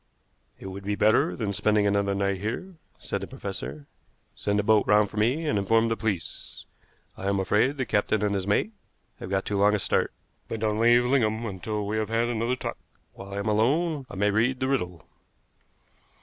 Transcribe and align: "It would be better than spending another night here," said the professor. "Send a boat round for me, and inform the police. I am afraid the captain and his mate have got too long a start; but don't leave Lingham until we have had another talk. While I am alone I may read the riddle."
"It 0.57 0.65
would 0.65 0.83
be 0.83 0.95
better 0.95 1.35
than 1.35 1.53
spending 1.53 1.85
another 1.85 2.15
night 2.15 2.41
here," 2.41 2.73
said 2.97 3.21
the 3.21 3.27
professor. 3.27 3.85
"Send 4.33 4.59
a 4.59 4.63
boat 4.63 4.87
round 4.87 5.11
for 5.11 5.17
me, 5.17 5.45
and 5.45 5.59
inform 5.59 5.89
the 5.89 5.95
police. 5.95 6.65
I 7.15 7.27
am 7.27 7.39
afraid 7.39 7.77
the 7.77 7.85
captain 7.85 8.23
and 8.23 8.33
his 8.33 8.47
mate 8.47 8.71
have 9.19 9.29
got 9.29 9.45
too 9.45 9.59
long 9.59 9.75
a 9.75 9.79
start; 9.79 10.11
but 10.47 10.59
don't 10.61 10.79
leave 10.79 11.05
Lingham 11.05 11.45
until 11.45 11.85
we 11.85 11.97
have 11.97 12.09
had 12.09 12.29
another 12.29 12.55
talk. 12.55 12.79
While 13.13 13.35
I 13.35 13.37
am 13.37 13.47
alone 13.47 14.07
I 14.09 14.15
may 14.15 14.31
read 14.31 14.59
the 14.59 14.67
riddle." 14.67 15.07